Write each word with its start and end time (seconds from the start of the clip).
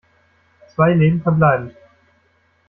Zwei 0.73 0.95
Leben 0.95 1.21
verbleibend. 1.21 1.75